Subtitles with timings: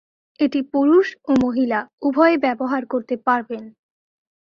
[0.39, 3.63] এটি পুরুষ ও মহিলা উভয়েই ব্যবহার করতে পারবেন।